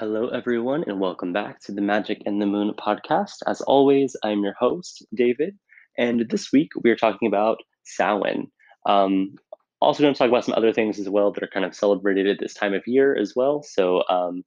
[0.00, 3.34] Hello, everyone, and welcome back to the Magic and the Moon podcast.
[3.46, 5.58] As always, I'm your host, David,
[5.98, 8.50] and this week we are talking about Samhain.
[8.86, 9.34] Um,
[9.78, 12.26] also, going to talk about some other things as well that are kind of celebrated
[12.28, 13.62] at this time of year as well.
[13.62, 14.42] So, um,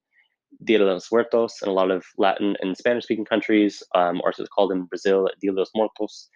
[0.63, 4.29] Dia de los Muertos in a lot of Latin and Spanish speaking countries, um, or
[4.29, 6.29] as it's called in Brazil, Dia de los Muertos.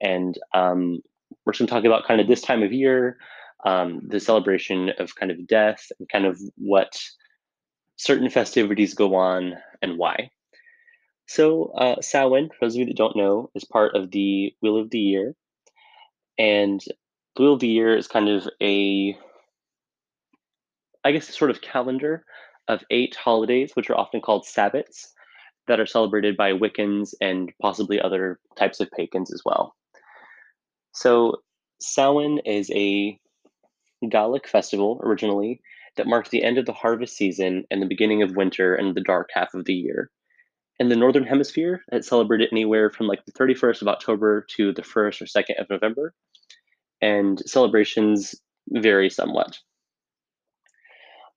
[0.00, 1.00] And um,
[1.44, 3.18] we're going to talk about kind of this time of year,
[3.66, 6.98] um, the celebration of kind of death, and kind of what
[8.02, 10.28] certain festivities go on and why.
[11.28, 14.76] So, uh, Samhain, for those of you that don't know, is part of the Wheel
[14.76, 15.36] of the Year.
[16.36, 16.80] And
[17.36, 19.16] the Wheel of the Year is kind of a,
[21.04, 22.24] I guess, sort of calendar
[22.66, 25.06] of eight holidays, which are often called Sabbats,
[25.68, 29.76] that are celebrated by Wiccans and possibly other types of pagans as well.
[30.90, 31.36] So,
[31.80, 33.16] Samhain is a
[34.08, 35.60] Gallic festival originally
[35.96, 39.02] that marked the end of the harvest season and the beginning of winter and the
[39.02, 40.10] dark half of the year.
[40.78, 44.82] In the Northern Hemisphere, it celebrated anywhere from like the 31st of October to the
[44.82, 46.14] 1st or 2nd of November,
[47.00, 48.34] and celebrations
[48.68, 49.58] vary somewhat.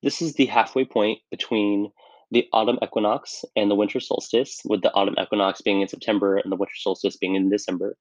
[0.02, 1.92] This is the halfway point between
[2.32, 6.52] the autumn equinox and the winter solstice, with the autumn equinox being in September and
[6.52, 7.98] the winter solstice being in December.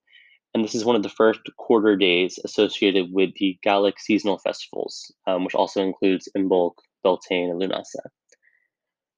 [0.55, 5.11] And this is one of the first quarter days associated with the Gallic seasonal festivals,
[5.27, 8.09] um, which also includes Imbolc, Beltane, and Lughnasadh.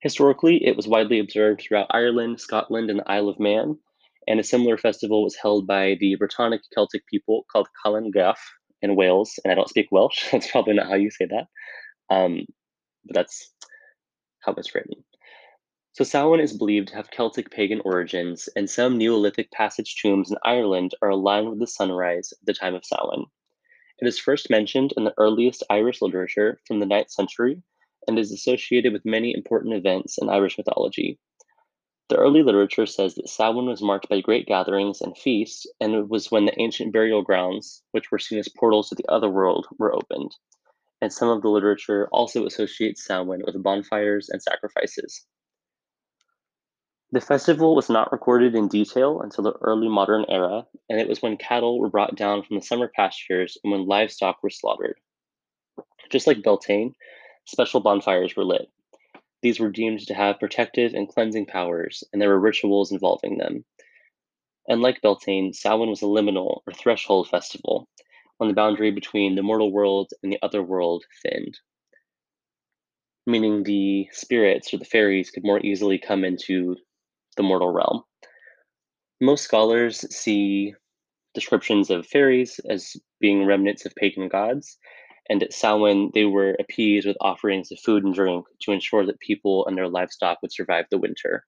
[0.01, 3.77] Historically, it was widely observed throughout Ireland, Scotland, and the Isle of Man,
[4.27, 8.39] and a similar festival was held by the Brittonic Celtic people called Calan Gaeaf
[8.81, 9.39] in Wales.
[9.43, 12.47] And I don't speak Welsh, that's probably not how you say that, um,
[13.05, 13.53] but that's
[14.39, 15.03] how it's written.
[15.97, 20.37] So Samhain is believed to have Celtic pagan origins, and some Neolithic passage tombs in
[20.43, 23.25] Ireland are aligned with the sunrise at the time of Samhain.
[23.97, 27.63] It is first mentioned in the earliest Irish literature from the 9th century
[28.07, 31.17] and is associated with many important events in Irish mythology.
[32.09, 36.09] The early literature says that Samhain was marked by great gatherings and feasts, and it
[36.09, 39.65] was when the ancient burial grounds, which were seen as portals to the other world,
[39.79, 40.35] were opened.
[41.01, 45.25] And some of the literature also associates Samhain with bonfires and sacrifices.
[47.13, 51.21] The festival was not recorded in detail until the early modern era, and it was
[51.21, 54.99] when cattle were brought down from the summer pastures and when livestock were slaughtered.
[56.09, 56.95] Just like Beltane,
[57.45, 58.69] special bonfires were lit.
[59.41, 63.63] These were deemed to have protective and cleansing powers, and there were rituals involving them.
[64.67, 67.87] And like Beltane, Samhain was a liminal or threshold festival,
[68.35, 71.57] when the boundary between the mortal world and the other world thinned
[73.27, 76.77] meaning the spirits or the fairies could more easily come into
[77.37, 78.03] the mortal realm.
[79.21, 80.73] Most scholars see
[81.33, 84.77] descriptions of fairies as being remnants of pagan gods,
[85.29, 89.19] and at Samhain they were appeased with offerings of food and drink to ensure that
[89.19, 91.45] people and their livestock would survive the winter.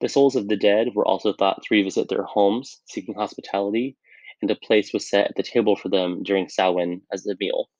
[0.00, 3.96] The souls of the dead were also thought to revisit their homes, seeking hospitality,
[4.42, 7.70] and a place was set at the table for them during Samhain as a meal.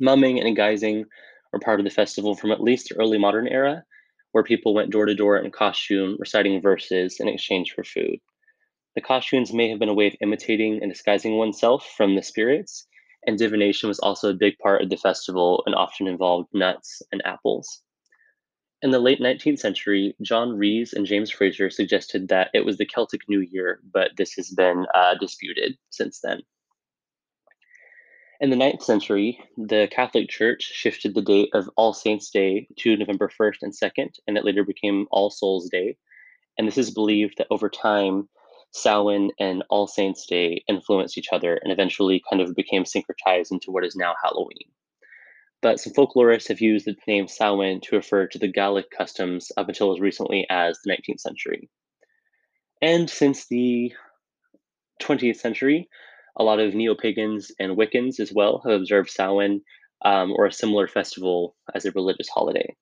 [0.00, 1.04] Mumming and guising
[1.52, 3.84] were part of the festival from at least the early modern era,
[4.32, 8.18] where people went door to door in costume, reciting verses in exchange for food.
[8.94, 12.86] The costumes may have been a way of imitating and disguising oneself from the spirits,
[13.26, 17.22] and divination was also a big part of the festival and often involved nuts and
[17.24, 17.82] apples.
[18.80, 22.86] In the late 19th century, John Rhys and James Frazer suggested that it was the
[22.86, 26.42] Celtic New Year, but this has been uh, disputed since then.
[28.40, 32.96] In the ninth century, the Catholic Church shifted the date of All Saints' Day to
[32.96, 35.96] November 1st and 2nd, and it later became All Souls' Day.
[36.56, 38.28] And this is believed that over time,
[38.70, 43.72] Samhain and All Saints' Day influenced each other and eventually kind of became syncretized into
[43.72, 44.70] what is now Halloween.
[45.60, 49.68] But some folklorists have used the name Samhain to refer to the Gallic customs up
[49.68, 51.68] until as recently as the 19th century.
[52.80, 53.92] And since the
[55.02, 55.88] 20th century,
[56.38, 59.62] a lot of neo pagans and Wiccans as well have observed Samhain
[60.04, 62.76] um, or a similar festival as a religious holiday.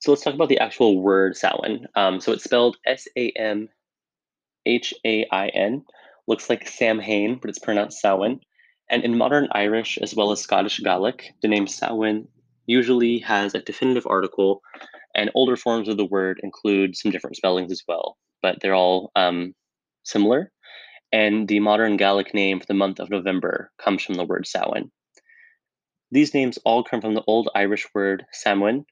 [0.00, 1.86] So let's talk about the actual word Samhain.
[1.96, 3.68] Um, so it's spelled S A M
[4.66, 5.84] H A I N.
[6.28, 8.40] Looks like Samhain, but it's pronounced Samhain.
[8.90, 12.28] And in modern Irish as well as Scottish Gaelic, the name Samhain
[12.66, 14.60] usually has a definitive article,
[15.14, 19.10] and older forms of the word include some different spellings as well, but they're all
[19.16, 19.54] um,
[20.04, 20.52] similar
[21.16, 24.90] and the modern Gaelic name for the month of November comes from the word Samhain.
[26.10, 28.84] These names all come from the Old Irish word Samhain,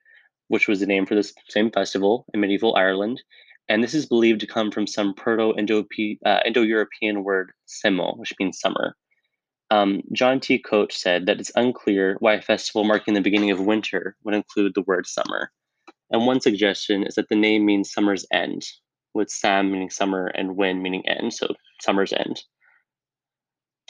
[0.48, 3.22] which was the name for this same festival in medieval Ireland,
[3.68, 8.32] and this is believed to come from some Proto uh, Indo European word semo, which
[8.40, 8.96] means summer.
[9.70, 10.58] Um, John T.
[10.58, 14.72] Koch said that it's unclear why a festival marking the beginning of winter would include
[14.74, 15.50] the word summer.
[16.10, 18.62] And one suggestion is that the name means summer's end,
[19.14, 22.42] with Sam meaning summer and Win meaning end, so summer's end.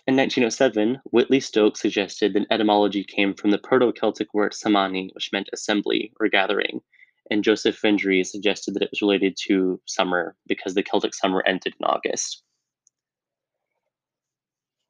[0.07, 5.31] In 1907, Whitley Stokes suggested that etymology came from the Proto Celtic word samani, which
[5.33, 6.83] meant assembly or gathering,
[7.31, 11.75] and Joseph Vendryes suggested that it was related to summer because the Celtic summer ended
[11.81, 12.43] in August.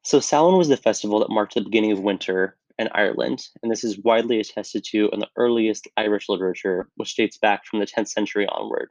[0.02, 3.84] So Samhain was the festival that marked the beginning of winter in Ireland, and this
[3.84, 8.08] is widely attested to in the earliest Irish literature, which dates back from the 10th
[8.08, 8.88] century onward.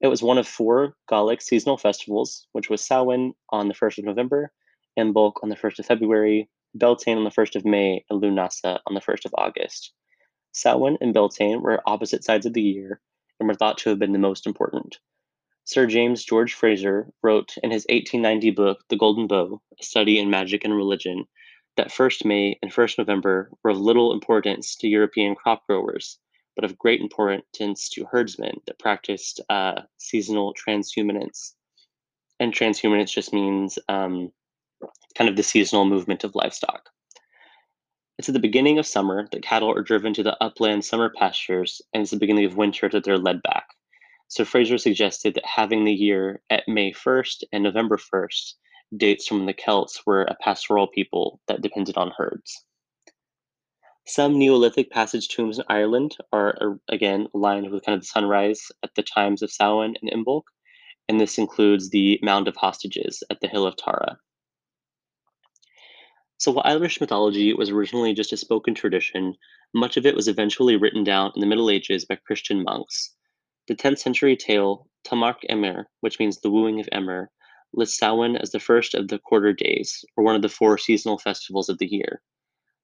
[0.00, 4.04] It was one of four Gaelic seasonal festivals, which was Samhain on the 1st of
[4.04, 4.52] November,
[4.94, 8.80] and Imbolc on the 1st of February, Beltane on the 1st of May, and Lughnasadh
[8.86, 9.94] on the 1st of August.
[10.52, 13.00] Samhain and Beltane were opposite sides of the year
[13.40, 14.98] and were thought to have been the most important.
[15.64, 20.28] Sir James George Frazer wrote in his 1890 book, The Golden Bough, A Study in
[20.28, 21.24] Magic and Religion,
[21.76, 26.18] that 1st May and 1st November were of little importance to European crop growers,
[26.56, 31.52] but of great importance to herdsmen that practiced uh, seasonal transhumance.
[32.40, 34.32] And transhumance just means um,
[35.16, 36.88] kind of the seasonal movement of livestock.
[38.18, 41.82] It's at the beginning of summer that cattle are driven to the upland summer pastures,
[41.92, 43.66] and it's the beginning of winter that they're led back.
[44.28, 48.54] So Frazer suggested that having the year at May 1st and November 1st
[48.96, 52.64] dates from when the Celts were a pastoral people that depended on herds.
[54.08, 58.70] Some Neolithic passage tombs in Ireland are, uh, again, aligned with kind of the sunrise
[58.84, 60.44] at the times of Samhain and Imbolc,
[61.08, 64.20] and this includes the Mound of Hostages at the Hill of Tara.
[66.38, 69.34] So while Irish mythology was originally just a spoken tradition,
[69.74, 73.12] much of it was eventually written down in the Middle Ages by Christian monks,
[73.66, 77.28] the 10th century tale Tochmarc Emer, which means the wooing of Emer,
[77.72, 81.18] lists Samhain as the first of the quarter days, or one of the four seasonal
[81.18, 82.22] festivals of the year.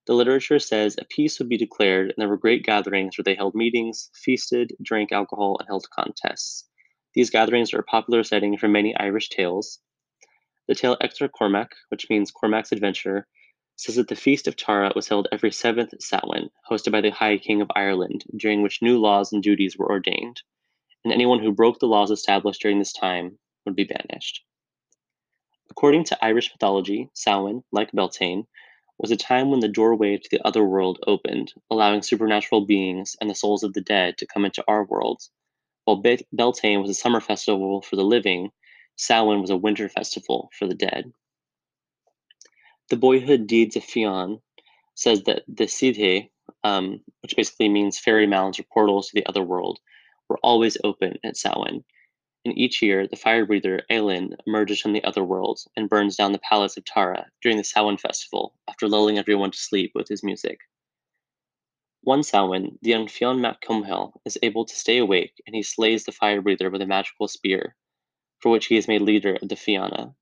[0.06, 3.34] The literature says a peace would be declared, and there were great gatherings where they
[3.34, 6.68] held meetings, feasted, drank alcohol, and held contests.
[7.14, 9.78] These gatherings are a popular setting for many Irish tales.
[10.68, 13.26] The tale Echtra Cormaic, which means Cormac's Adventure,
[13.76, 17.38] says that the Feast of Tara was held every seventh Samhain, hosted by the High
[17.38, 20.42] King of Ireland, during which new laws and duties were ordained
[21.04, 24.44] and anyone who broke the laws established during this time would be banished.
[25.70, 28.46] According to Irish mythology, Samhain, like Beltane,
[28.98, 33.28] was a time when the doorway to the other world opened, allowing supernatural beings and
[33.28, 35.22] the souls of the dead to come into our world.
[35.84, 38.50] While Be- Beltane was a summer festival for the living,
[38.96, 41.12] Samhain was a winter festival for the dead.
[42.90, 44.40] The Boyhood Deeds of Fionn
[44.94, 46.30] says that the Sidhe,
[46.62, 49.80] um, which basically means fairy mounds or portals to the other world,
[50.28, 51.84] were always open at Samhain,
[52.44, 56.32] and each year the fire breather Aillen emerges from the other world and burns down
[56.32, 60.24] the palace of Tara during the Samhain festival after lulling everyone to sleep with his
[60.24, 60.58] music.
[62.02, 66.04] One Samhain, the young Fionn Mac Cumhaill is able to stay awake and he slays
[66.04, 67.76] the fire breather with a magical spear,
[68.40, 70.14] for which he is made leader of the Fianna.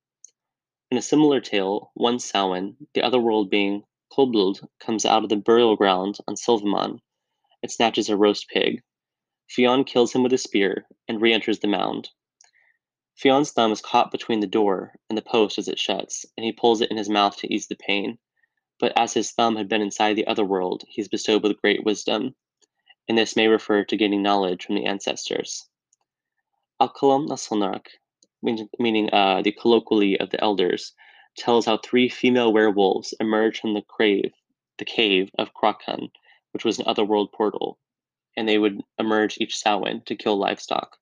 [0.91, 5.37] In a similar tale, one Samhain, the other world being Kobold, comes out of the
[5.37, 6.99] burial ground on Slievenamon
[7.63, 8.83] and snatches a roast pig,
[9.51, 12.11] Fionn kills him with a spear and re-enters the mound.
[13.17, 16.53] Fionn's thumb is caught between the door and the post as it shuts, and he
[16.53, 18.21] pulls it in his mouth to ease the pain.
[18.79, 21.83] But as his thumb had been inside the other world, he is bestowed with great
[21.83, 22.37] wisdom,
[23.09, 25.69] and this may refer to gaining knowledge from the ancestors.
[26.81, 27.89] Acallam na Senórach,
[28.79, 30.93] meaning uh, the colloquially of the elders,
[31.37, 34.33] tells how three female werewolves emerged from the cave,
[34.79, 36.13] the cave of Cruachan,
[36.53, 37.81] which was an otherworld portal,
[38.37, 40.97] and they would emerge each Samhain to kill livestock.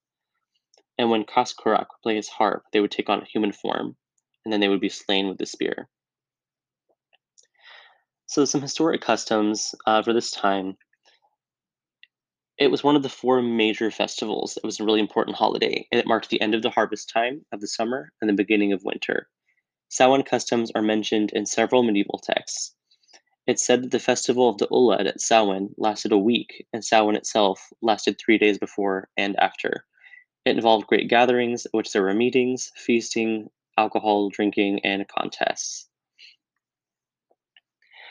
[0.99, 3.97] And when Cas Corach would play his harp, they would take on a human form,
[4.45, 5.89] and then they would be slain with the spear.
[8.27, 10.77] So, some historic customs uh, for this time.
[12.59, 14.57] It was one of the four major festivals.
[14.57, 17.47] It was a really important holiday, and it marked the end of the harvest time
[17.53, 19.31] of the summer and the beginning of winter.
[19.89, 22.75] Samhain customs are mentioned in several medieval texts,
[23.49, 27.17] it's said that the festival of the Ulaid at Samhain lasted a week, and Samhain
[27.17, 29.87] itself lasted three days before and after.
[30.45, 35.89] It involved great gatherings, at which there were meetings, feasting, alcohol drinking, and contests.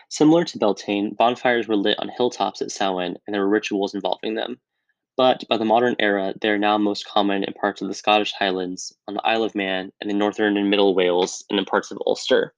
[0.09, 4.33] Similar to Beltane, bonfires were lit on hilltops at Samhain, and there were rituals involving
[4.33, 4.59] them.
[5.17, 8.33] But by the modern era, they are now most common in parts of the Scottish
[8.33, 11.91] Highlands, on the Isle of Man, and in northern and middle Wales, and in parts
[11.91, 12.55] of Ulster.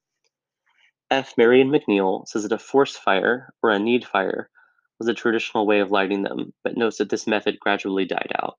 [1.10, 1.36] F.
[1.36, 4.50] Marian McNeill says that a force fire, or a need fire,
[4.98, 8.58] was a traditional way of lighting them, but notes that this method gradually died out.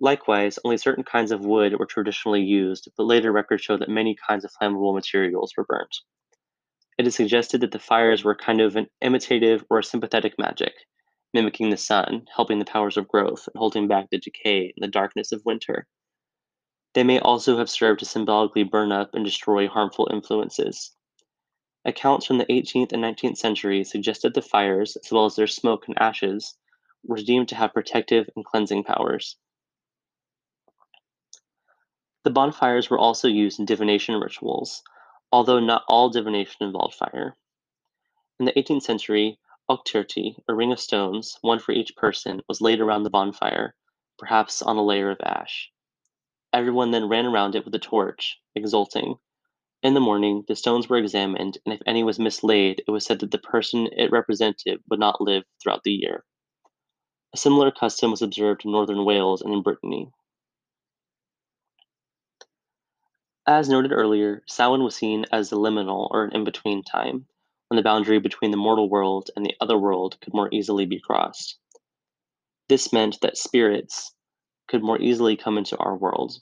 [0.00, 4.14] Likewise, only certain kinds of wood were traditionally used, but later records show that many
[4.14, 5.96] kinds of flammable materials were burnt.
[6.98, 10.74] it is suggested that the fires were kind of an imitative or sympathetic magic,
[11.34, 14.88] mimicking the sun, helping the powers of growth, and holding back the decay and the
[14.88, 15.86] darkness of winter.
[16.94, 20.94] They may also have served to symbolically burn up and destroy harmful influences.
[21.88, 25.46] Accounts from the 18th and 19th centuries suggest that the fires, as well as their
[25.46, 26.54] smoke and ashes,
[27.02, 29.36] were deemed to have protective and cleansing powers.
[32.24, 34.82] The bonfires were also used in divination rituals,
[35.32, 37.38] although not all divination involved fire.
[38.38, 39.38] In the 18th century,
[39.70, 43.74] Ochterty, a ring of stones, one for each person, was laid around the bonfire,
[44.18, 45.72] perhaps on a layer of ash.
[46.52, 49.18] Everyone then ran around it with a torch, exulting.
[49.80, 53.20] In the morning, the stones were examined, and if any was mislaid, it was said
[53.20, 56.24] that the person it represented would not live throughout the year.
[57.32, 60.10] A similar custom was observed in northern Wales and in Brittany.
[63.46, 67.28] As noted earlier, Samhain was seen as the liminal or an in between time,
[67.68, 71.00] when the boundary between the mortal world and the other world could more easily be
[71.00, 71.56] crossed.
[72.68, 74.12] This meant that spirits
[74.66, 76.36] could more easily come into our world.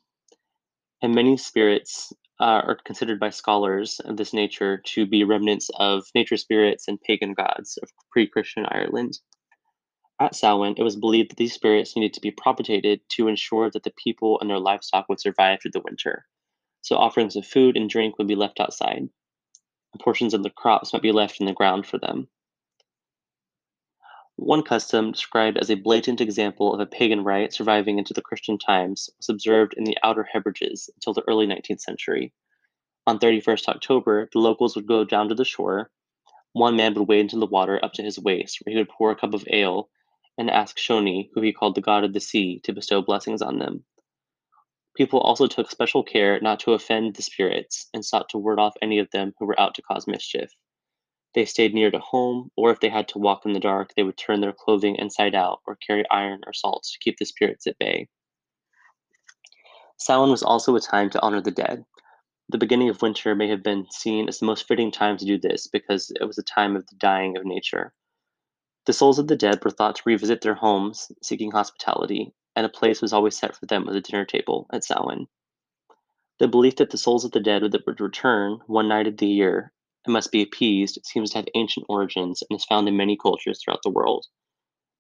[1.03, 6.05] And many spirits uh, are considered by scholars of this nature to be remnants of
[6.15, 9.19] nature spirits and pagan gods of pre Christian Ireland.
[10.21, 13.83] At Samhain, it was believed that these spirits needed to be propitiated to ensure that
[13.83, 16.27] the people and their livestock would survive through the winter.
[16.81, 19.09] So, offerings of food and drink would be left outside,
[19.99, 22.29] portions of the crops might be left in the ground for them.
[24.39, 28.59] One custom, described as a blatant example of a pagan rite surviving into the Christian
[28.59, 32.35] times, was observed in the Outer Hebrides until the early 19th century.
[33.07, 35.91] On 31st October, the locals would go down to the shore.
[36.53, 39.11] One man would wade into the water up to his waist, where he would pour
[39.11, 39.89] a cup of ale
[40.37, 43.59] and ask Shoni, who he called the god of the sea, to bestow blessings on
[43.59, 43.87] them.
[44.97, 48.77] People also took special care not to offend the spirits and sought to ward off
[48.83, 50.53] any of them who were out to cause mischief.
[51.37, 54.03] They stayed near to home, or if they had to walk in the dark, they
[54.03, 57.67] would turn their clothing inside out or carry iron or salts to keep the spirits
[57.67, 58.09] at bay.
[59.99, 61.85] Samhain was also a time to honor the dead.
[62.49, 65.39] The beginning of winter may have been seen as the most fitting time to do
[65.39, 67.93] this because it was a time of the dying of nature.
[68.87, 72.71] The souls of the dead were thought to revisit their homes, seeking hospitality, and a
[72.71, 75.29] place was always set for them at the dinner table at Samhain.
[76.39, 79.75] The belief that the souls of the dead would return one night of the year
[80.07, 83.61] and must be appeased seems to have ancient origins and is found in many cultures
[83.63, 84.27] throughout the world.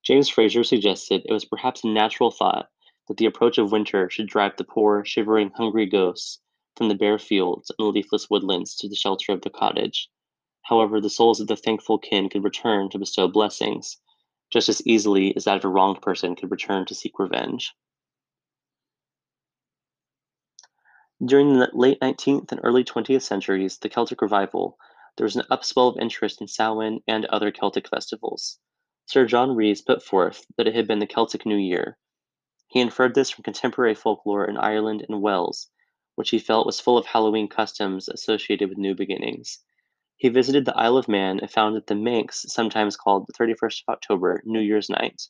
[0.04, 2.68] James Frazer suggested it was perhaps a natural thought
[3.08, 6.40] that the approach of winter should drive the poor, shivering, hungry ghosts
[6.76, 10.08] from the bare fields and leafless woodlands to the shelter of the cottage.
[10.62, 13.98] However, the souls of the thankful kin could return to bestow blessings,
[14.52, 17.72] just as easily as that of a wronged person could return to seek revenge.
[21.24, 24.76] During the late 19th and early 20th centuries, the Celtic revival,
[25.16, 28.58] there was an upswell of interest in Samhain and other Celtic festivals.
[29.06, 31.96] Sir John Rhys put forth that it had been the Celtic New Year.
[32.68, 35.70] He inferred this from contemporary folklore in Ireland and Wales,
[36.16, 39.62] which he felt was full of Halloween customs associated with new beginnings.
[40.16, 43.82] He visited the Isle of Man and found that the Manx sometimes called the 31st
[43.82, 45.22] of October New Year's Night.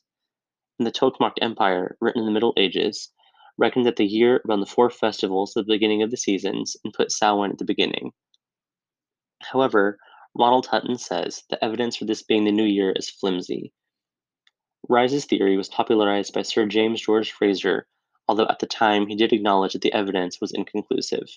[0.79, 3.11] In the Tochmarc Emire, written in the Middle Ages,
[3.57, 6.93] reckoned that the year around the four festivals at the beginning of the seasons and
[6.93, 8.13] put Samhain at the beginning.
[9.41, 9.99] However,
[10.35, 13.73] Ronald Hutton says the evidence for this being the new year is flimsy.
[14.89, 17.87] Rhys's theory was popularized by Sir James George Frazer,
[18.27, 21.27] although at the time he did acknowledge that the evidence was inconclusive.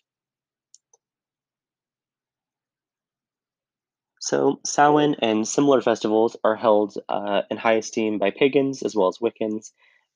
[4.20, 9.08] So, Samhain and similar festivals are held uh, in high esteem by pagans as well
[9.08, 9.72] as Wiccans,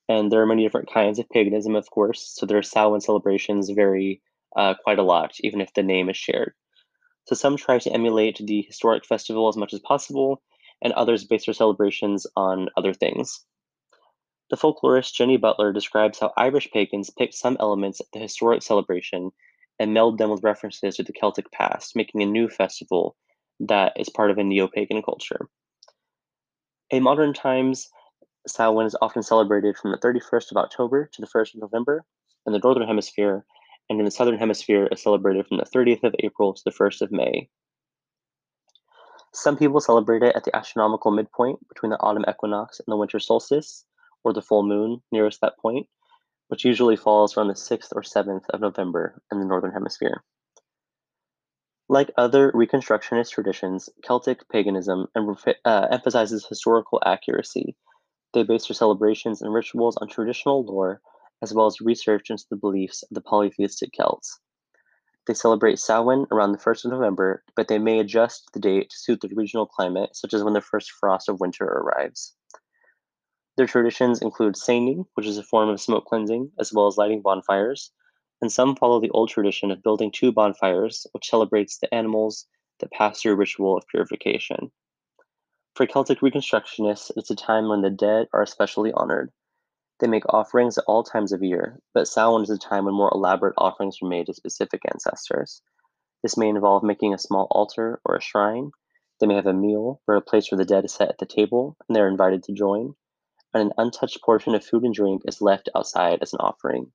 [0.08, 2.34] and there are many different kinds of paganism, of course.
[2.34, 4.22] So, their Samhain celebrations vary
[4.54, 6.54] uh, quite a lot, even if the name is shared.
[7.26, 10.42] So some try to emulate the historic festival as much as possible,
[10.82, 13.44] and others base their celebrations on other things.
[14.50, 19.30] The folklorist Jenny Butler describes how Irish pagans picked some elements of the historic celebration
[19.78, 23.16] and meld them with references to the Celtic past, making a new festival
[23.60, 25.48] that is part of a neo pagan culture.
[26.90, 27.88] In modern times,
[28.46, 32.04] Samhain is often celebrated from the 31st of October to the 1st of November
[32.46, 33.46] in the Northern Hemisphere,
[33.88, 37.02] and in the Southern Hemisphere is celebrated from the 30th of April to the 1st
[37.02, 37.48] of May.
[39.32, 43.18] Some people celebrate it at the astronomical midpoint between the autumn equinox and the winter
[43.18, 43.84] solstice,
[44.22, 45.86] or the full moon nearest that point,
[46.48, 50.22] which usually falls around the 6th or 7th of November in the Northern Hemisphere.
[51.88, 57.76] Like other Reconstructionist traditions, Celtic paganism uh, emphasizes historical accuracy.
[58.32, 61.02] They base their celebrations and rituals on traditional lore
[61.44, 64.40] as well as research into the beliefs of the polytheistic Celts.
[65.26, 68.98] They celebrate Samhain around the 1st of November, but they may adjust the date to
[68.98, 72.34] suit the regional climate, such as when the first frost of winter arrives.
[73.58, 77.20] Their traditions include saining, which is a form of smoke cleansing, as well as lighting
[77.20, 77.92] bonfires,
[78.40, 82.46] and some follow the old tradition of building two bonfires, which celebrates the animals
[82.80, 84.72] that pass through a ritual of purification.
[85.74, 89.30] For Celtic Reconstructionists, it's a time when the dead are especially honored.
[90.00, 93.12] They make offerings at all times of year, but Samhain is a time when more
[93.14, 95.62] elaborate offerings are made to specific ancestors.
[96.22, 98.72] This may involve making a small altar or a shrine.
[99.20, 101.26] They may have a meal or a place where the dead is set at the
[101.26, 102.96] table and they're invited to join,
[103.54, 106.92] and an untouched portion of food and drink is left outside as an offering.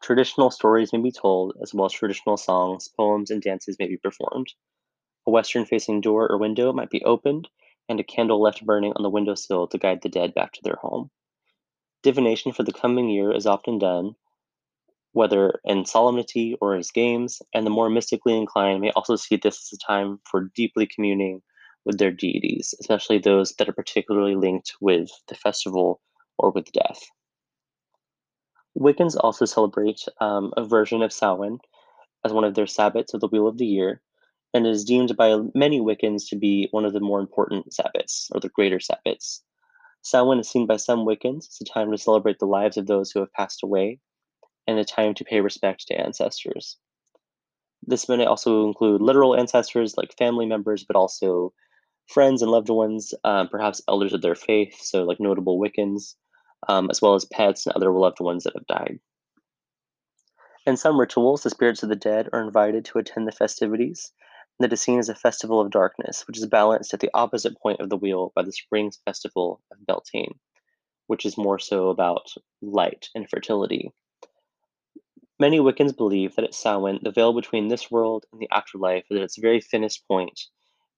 [0.00, 3.96] Traditional stories may be told, as well as traditional songs, poems, and dances may be
[3.96, 4.54] performed.
[5.26, 7.48] A western facing door or window might be opened,
[7.88, 10.78] and a candle left burning on the windowsill to guide the dead back to their
[10.80, 11.10] home.
[12.04, 14.14] Divination for the coming year is often done,
[15.12, 19.72] whether in solemnity or as games, and the more mystically inclined may also see this
[19.72, 21.40] as a time for deeply communing
[21.86, 26.02] with their deities, especially those that are particularly linked with the festival
[26.36, 27.00] or with death.
[28.78, 31.58] Wiccans also celebrate um, a version of Samhain
[32.22, 34.02] as one of their Sabbats of the Wheel of the Year,
[34.52, 38.40] and is deemed by many Wiccans to be one of the more important Sabbats, or
[38.40, 39.40] the greater Sabbats.
[40.04, 43.10] Samhain is seen by some Wiccans as a time to celebrate the lives of those
[43.10, 44.00] who have passed away
[44.66, 46.76] and a time to pay respect to ancestors.
[47.86, 51.54] This may also include literal ancestors like family members, but also
[52.06, 56.16] friends and loved ones, um, perhaps elders of their faith, so like notable Wiccans,
[56.68, 59.00] um, as well as pets and other loved ones that have died.
[60.66, 64.12] In some rituals, the spirits of the dead are invited to attend the festivities,
[64.60, 67.80] that is seen as a festival of darkness, which is balanced at the opposite point
[67.80, 70.38] of the wheel by the spring's festival of Beltane,
[71.06, 72.32] which is more so about
[72.62, 73.90] light and fertility.
[75.40, 79.16] Many Wiccans believe that at Samhain, the veil between this world and the afterlife is
[79.16, 80.40] at its very thinnest point,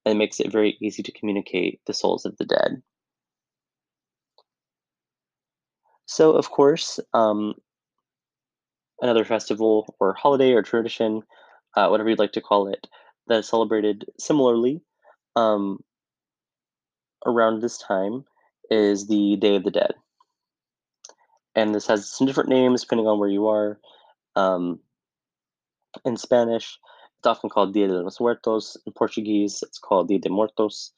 [0.05, 2.83] and it makes it very easy to communicate the souls of the dead.
[6.05, 7.55] So, of course, um,
[9.01, 11.23] another festival or holiday or tradition,
[11.75, 12.87] uh, whatever you'd like to call it,
[13.29, 14.83] that is celebrated similarly
[15.35, 15.83] um,
[17.25, 18.25] around this time
[18.71, 19.95] is the Day of the Dead.
[21.55, 23.79] And this has some different names depending on where you are.
[24.35, 24.81] Um,
[26.05, 26.79] in Spanish,
[27.19, 28.77] it's often called Dia de los Muertos.
[28.87, 30.93] In Portuguese, it's called Dia de Muertos.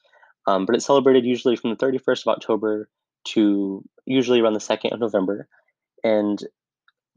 [0.47, 2.89] Um, but it's celebrated usually from the 31st of October
[3.29, 5.47] to usually around the 2nd of November.
[6.03, 6.43] And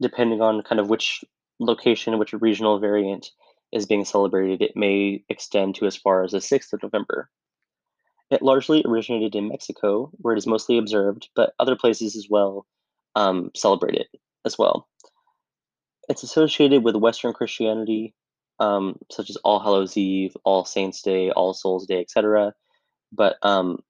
[0.00, 1.24] depending on kind of which
[1.58, 3.30] location, which regional variant
[3.72, 7.30] is being celebrated, it may extend to as far as the 6th of November.
[8.30, 12.66] It largely originated in Mexico, where it is mostly observed, but other places as well
[13.14, 14.08] um, celebrate it
[14.44, 14.88] as well.
[16.08, 18.14] It's associated with Western Christianity,
[18.58, 22.54] um, such as All Hallows Eve, All Saints Day, All Souls Day, etc.
[23.12, 23.80] But um,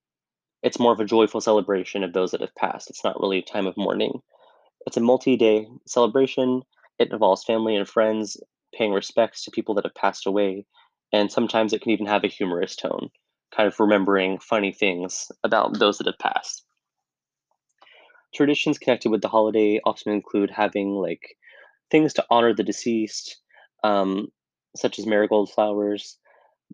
[0.62, 2.90] it's more of a joyful celebration of those that have passed.
[2.90, 4.20] It's not really a time of mourning.
[4.86, 6.62] It's a multi day celebration.
[6.98, 8.36] It involves family and friends
[8.76, 10.66] paying respects to people that have passed away.
[11.12, 13.10] And sometimes it can even have a humorous tone,
[13.54, 16.64] kind of remembering funny things about those that have passed.
[18.34, 21.36] Traditions connected with the holiday often include having like
[21.90, 23.40] things to honor the deceased,
[23.84, 24.28] um,
[24.74, 26.16] such as marigold flowers,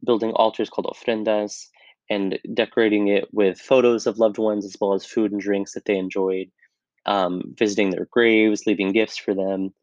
[0.04, 1.66] building altars called ofrendas,
[2.08, 5.84] and decorating it with photos of loved ones as well as food and drinks that
[5.84, 6.50] they enjoyed,
[7.06, 9.74] um, visiting their graves, leaving gifts for them.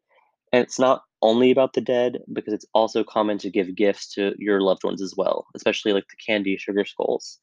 [0.52, 4.32] And it's not only about the dead because it's also common to give gifts to
[4.38, 7.40] your loved ones as well, especially like the candy sugar skulls,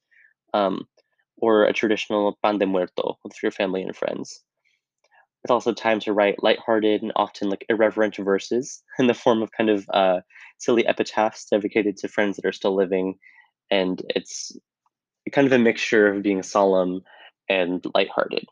[0.54, 0.88] um,
[1.38, 4.42] or a traditional pan de muerto with your family and friends.
[5.44, 9.52] It's also time to write lighthearted and often like irreverent verses in the form of
[9.52, 10.22] kind of uh,
[10.58, 13.16] silly epitaphs dedicated to friends that are still living,
[13.70, 14.58] and it's
[15.34, 17.02] kind of a mixture of being solemn
[17.50, 18.46] and lighthearted.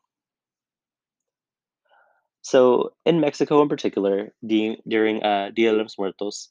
[2.41, 6.49] So in Mexico in particular, di- during uh, Dia de los Muertos,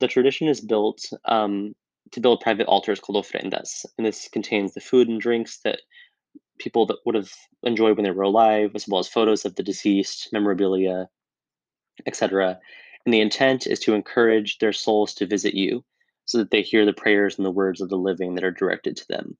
[0.00, 1.74] the tradition is built um,
[2.12, 5.80] to build private altars called ofrendas, and this contains the food and drinks that
[6.58, 9.62] people that would have enjoyed when they were alive, as well as photos of the
[9.62, 11.08] deceased, memorabilia,
[12.06, 12.58] etc.
[13.04, 15.84] And the intent is to encourage their souls to visit you,
[16.24, 18.96] so that they hear the prayers and the words of the living that are directed
[18.96, 19.36] to them.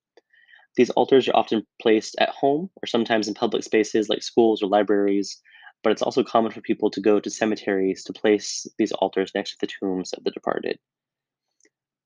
[0.77, 4.69] These altars are often placed at home or sometimes in public spaces like schools or
[4.69, 5.41] libraries,
[5.83, 9.51] but it's also common for people to go to cemeteries to place these altars next
[9.53, 10.79] to the tombs of the departed.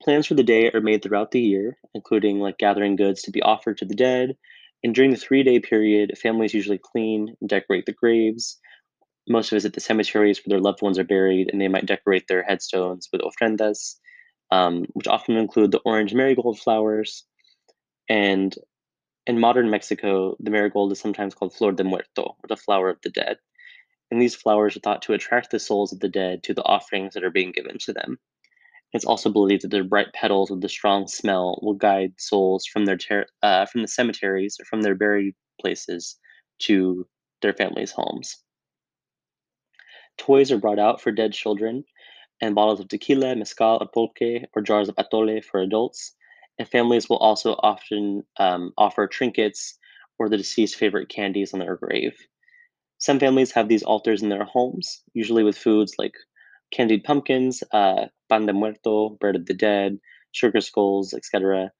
[0.02, 3.42] Plans for the day are made throughout the year, including like gathering goods to be
[3.42, 4.36] offered to the dead.
[4.84, 8.58] And during the three day period, families usually clean and decorate the graves.
[9.28, 12.42] most visit the cemeteries where their loved ones are buried, and they might decorate their
[12.44, 13.96] headstones with ofrendas,
[14.52, 17.24] um, which often include the orange marigold flowers.
[18.08, 18.54] And
[19.26, 23.00] in modern Mexico, the marigold is sometimes called flor de muerto, or the flower of
[23.02, 23.38] the dead.
[24.10, 27.14] And these flowers are thought to attract the souls of the dead to the offerings
[27.14, 28.18] that are being given to them.
[28.92, 32.84] It's also believed that their bright petals with the strong smell will guide souls from
[32.84, 36.16] their ter- uh, from the cemeteries or from their buried places
[36.60, 37.06] to
[37.42, 38.36] their families' homes.
[40.16, 41.84] Toys are brought out for dead children,
[42.40, 46.14] and bottles of tequila, mezcal, or pulque, or jars of atole for adults.
[46.58, 49.78] And families will also often um, offer trinkets
[50.18, 52.16] or the deceased favorite candies on their grave.
[52.98, 56.14] Some families have these altars in their homes, usually with foods like
[56.70, 59.98] candied pumpkins, uh, pan de muerto, bread of the dead,
[60.32, 61.70] sugar skulls, etc.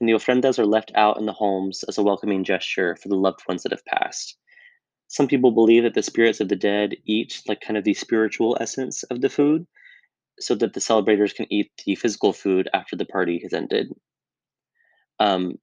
[0.00, 3.16] And the ofrendas are left out in the homes as a welcoming gesture for the
[3.16, 4.36] loved ones that have passed.
[5.08, 8.56] Some people believe that the spirits of the dead eat like kind of the spiritual
[8.60, 9.66] essence of the food
[10.38, 13.92] so that the celebrators can eat the physical food after the party has ended.
[15.18, 15.58] Um,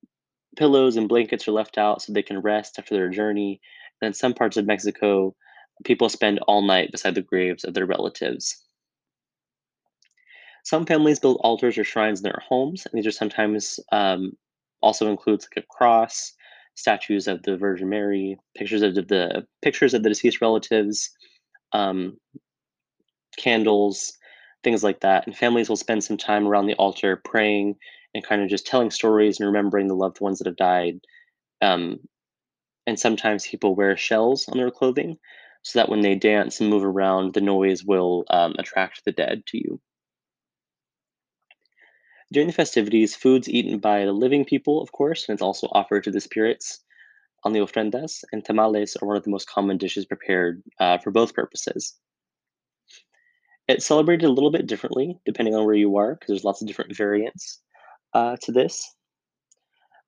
[0.57, 3.61] pillows and blankets are left out so they can rest after their journey.
[4.01, 5.35] In some parts of Mexico,
[5.83, 8.63] people spend all night beside the graves of their relatives.
[10.63, 14.33] Some families build altars or shrines in their homes, and these are sometimes um,
[14.81, 16.33] also includes like a cross,
[16.75, 21.11] statues of the Virgin Mary, pictures of the, the pictures of the deceased relatives,
[21.73, 22.17] um,
[23.37, 24.13] candles,
[24.63, 25.27] things like that.
[25.27, 27.75] And families will spend some time around the altar praying
[28.13, 30.99] and kind of just telling stories and remembering the loved ones that have died.
[31.61, 31.99] Um,
[32.85, 35.17] and sometimes people wear shells on their clothing
[35.61, 39.43] so that when they dance and move around, the noise will um, attract the dead
[39.47, 39.79] to you.
[42.31, 46.03] During the festivities, food's eaten by the living people, of course, and it's also offered
[46.05, 46.83] to the spirits
[47.43, 51.11] on the ofrendas, and tamales are one of the most common dishes prepared uh, for
[51.11, 51.95] both purposes.
[53.67, 56.67] It's celebrated a little bit differently depending on where you are, because there's lots of
[56.67, 57.61] different variants
[58.13, 58.93] uh, to this.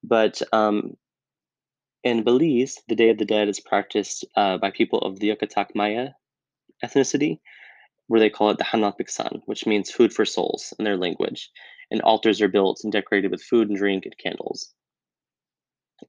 [0.04, 0.96] But um,
[2.06, 5.76] in Belize, the Day of the Dead is practiced uh, by people of the Yucatec
[5.76, 6.12] Maya
[6.84, 7.40] ethnicity,
[8.08, 11.50] where they call it the Hanal Pixán, which means food for souls in their language.
[11.92, 14.74] And altars are built and decorated with food and drink and candles.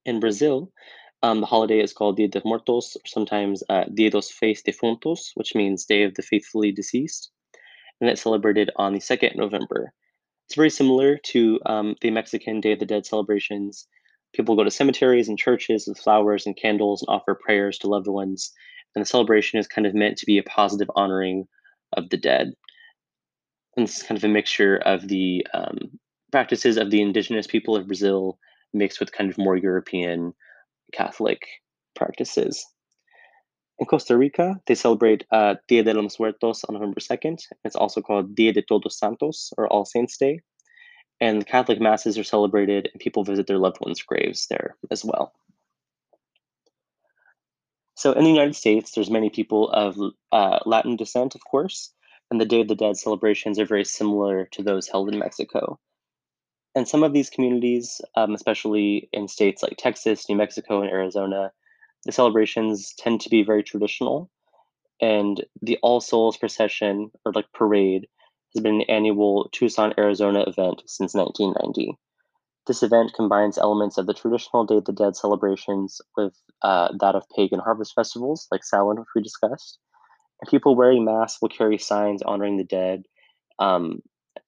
[0.05, 0.71] In Brazil,
[1.23, 5.31] um, the holiday is called Dia de Mortos, or sometimes uh, Dia dos Fiéis Defuntos,
[5.35, 7.31] which means Day of the Faithfully Deceased
[8.01, 9.93] and it's celebrated on the 2nd November.
[10.47, 13.87] It's very similar to um, the Mexican Day of the Dead celebrations.
[14.35, 18.07] People go to cemeteries and churches with flowers and candles and offer prayers to loved
[18.07, 18.53] ones.
[18.95, 21.47] And the celebration is kind of meant to be a positive honoring
[21.93, 22.53] of the dead.
[23.77, 25.99] And it's kind of a mixture of the um,
[26.33, 28.39] practices of the indigenous people of Brazil
[28.73, 30.33] mixed with kind of more European
[30.93, 31.47] Catholic
[31.95, 32.65] practices.
[33.79, 37.39] In Costa Rica, they celebrate uh, Dia de los Muertos on November 2nd.
[37.65, 40.41] It's also called Dia de Todos Santos, or All Saints Day.
[41.21, 45.33] And Catholic masses are celebrated, and people visit their loved ones' graves there as well.
[47.95, 49.97] So in the United States, there's many people of
[50.31, 51.93] uh, Latin descent, of course,
[52.31, 55.79] and the Day of the Dead celebrations are very similar to those held in Mexico.
[56.75, 61.53] And some of these communities, um, especially in states like Texas, New Mexico, and Arizona,
[62.05, 64.31] the celebrations tend to be very traditional,
[65.01, 68.09] and the All Souls procession or like parade
[68.57, 71.99] has been an annual Tucson, Arizona event since 1990.
[72.67, 77.15] This event combines elements of the traditional Day of the Dead celebrations with uh, that
[77.15, 79.79] of pagan harvest festivals like Samhain, which we discussed.
[80.41, 83.05] And people wearing masks will carry signs honoring the dead,
[83.59, 84.01] um,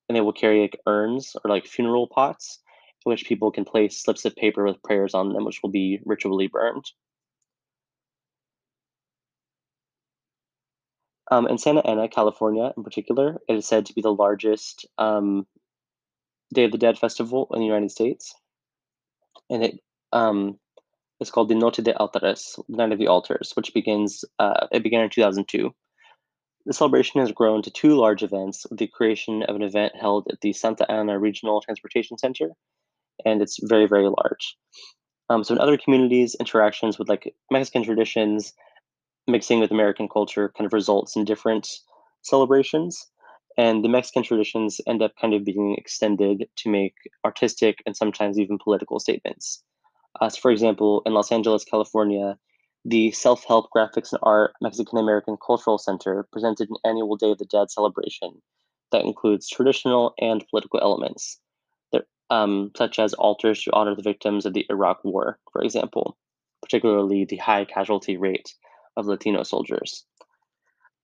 [0.08, 2.60] and they will carry like urns or like funeral pots,
[3.04, 6.00] in which people can place slips of paper with prayers on them, which will be
[6.04, 6.84] ritually burned.
[11.30, 15.46] Um, in Santa Ana, California, in particular, it is said to be the largest um,
[16.54, 18.34] Day of the Dead festival in the United States,
[19.50, 19.80] and it
[20.12, 20.58] um,
[21.20, 24.24] is called the Noche de Altares, Night of the Altars, which begins.
[24.38, 25.74] Uh, it began in 2002.
[26.64, 30.28] The celebration has grown to two large events with the creation of an event held
[30.30, 32.50] at the Santa Ana Regional Transportation Center,
[33.24, 34.56] and it's very, very large.
[35.30, 38.54] Um, so in other communities, interactions with like Mexican traditions
[39.28, 41.68] mixing with American culture kind of results in different
[42.22, 43.06] celebrations.
[43.56, 48.38] And the Mexican traditions end up kind of being extended to make artistic and sometimes
[48.38, 49.62] even political statements.
[50.20, 52.38] Uh, so for example, in Los Angeles, California,
[52.84, 57.38] the Self Help Graphics and Art Mexican American Cultural Center presented an annual Day of
[57.38, 58.40] the Dead celebration
[58.92, 61.38] that includes traditional and political elements,
[61.92, 66.16] that, um, such as altars to honor the victims of the Iraq War, for example,
[66.62, 68.54] particularly the high casualty rate
[68.98, 70.04] of Latino soldiers.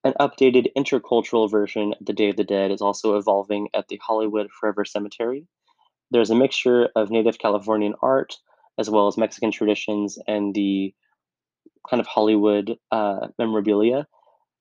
[0.05, 3.99] An updated intercultural version of the Day of the Dead is also evolving at the
[4.03, 5.47] Hollywood Forever Cemetery.
[6.11, 8.37] There's a mixture of native Californian art
[8.77, 10.93] as well as Mexican traditions and the
[11.89, 14.07] kind of Hollywood uh, memorabilia.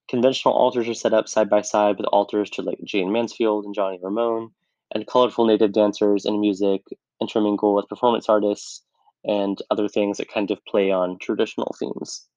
[0.08, 3.74] Conventional altars are set up side by side with altars to like Jayne Mansfield and
[3.74, 4.52] Johnny Ramone,
[4.94, 6.84] and colorful native dancers and music
[7.20, 8.84] intermingle with performance artists
[9.26, 12.28] and other things that kind of play on traditional themes.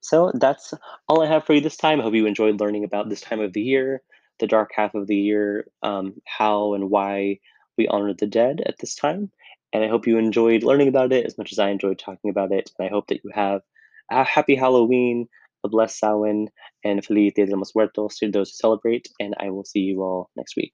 [0.00, 0.72] So that's
[1.08, 2.00] all I have for you this time.
[2.00, 4.02] I hope you enjoyed learning about this time of the year,
[4.38, 7.38] the dark half of the year, um, how and why
[7.76, 9.30] we honor the dead at this time.
[9.72, 12.52] And I hope you enjoyed learning about it as much as I enjoyed talking about
[12.52, 12.70] it.
[12.78, 13.60] And I hope that you have
[14.10, 15.28] a happy Halloween,
[15.64, 16.48] a blessed Samhain,
[16.84, 19.08] and Feliz Dia de los Muertos to those who celebrate.
[19.20, 20.72] And I will see you all next week.